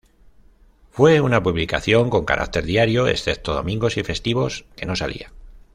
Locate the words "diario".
2.65-3.07